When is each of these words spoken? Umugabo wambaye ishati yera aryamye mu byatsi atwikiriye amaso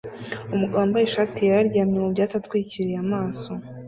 Umugabo 0.53 0.79
wambaye 0.81 1.03
ishati 1.05 1.39
yera 1.45 1.57
aryamye 1.63 1.97
mu 2.03 2.09
byatsi 2.13 2.35
atwikiriye 2.39 2.97
amaso 3.05 3.51